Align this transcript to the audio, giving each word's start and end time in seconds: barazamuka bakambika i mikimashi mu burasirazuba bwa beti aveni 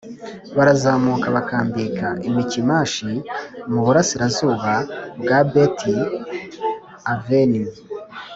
barazamuka 0.55 1.27
bakambika 1.35 2.07
i 2.27 2.29
mikimashi 2.35 3.11
mu 3.69 3.79
burasirazuba 3.85 4.73
bwa 5.19 5.39
beti 5.51 5.95
aveni 7.13 7.61